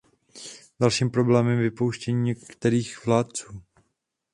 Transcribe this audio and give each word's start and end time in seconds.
Dalším 0.79 1.11
problémem 1.11 1.57
je 1.57 1.63
vypouštění 1.63 2.21
některých 2.21 3.05
vládců. 3.05 3.61